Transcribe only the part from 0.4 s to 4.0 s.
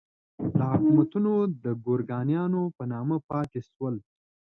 دا حکومتونه د ګورکانیانو په نامه پاتې شول.